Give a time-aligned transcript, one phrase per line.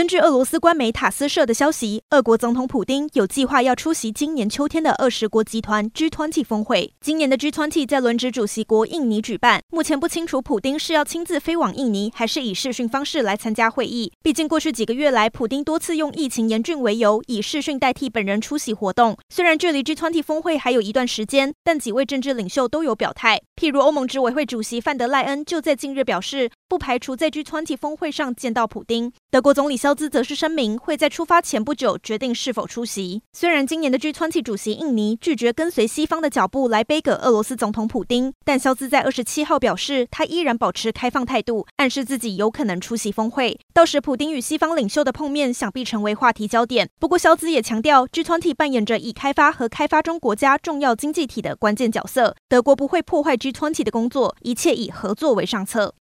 [0.00, 6.94] 根据俄罗斯官媒塔斯社的消息，俄国总统普丁有计划要出席今年秋天的二十国集团 G20 峰会。
[7.02, 14.10] 今年的 G20 在轮值主席国印尼举办，目前不清楚普丁是要亲自飞往印尼，还是以视讯方式来参加会议。
[14.22, 19.14] 毕竟过去几个月来，普丁多次用疫情严峻为由，以视讯代替本人出席活动。
[19.28, 23.38] 虽然距离 G20 峰会还有一段时间，但几位政治领袖都有表态。
[23.54, 29.12] 譬如欧盟执委会主席范德赖恩就在近日表示，不排除在 G20 峰会上见到普丁。
[29.28, 33.22] 德国总理肖兹则是声明会在出发前不久决定是否出席。
[33.32, 43.58] 虽然今年的 G20 主席印尼拒绝跟随西方的脚步来杯葛俄罗斯总统普丁，但肖兹在二十七号表示，他依然保持开放态度，暗示自己有可能出席峰会。
[43.74, 46.88] 到时普丁与西方领袖的碰面想必成为话题焦点。
[47.00, 55.94] 不过肖兹也强调，G20 扮演着已开发和开发中国家重要经济体的关键角色，德国不会破坏 G20 的工作，一切以合作为上策。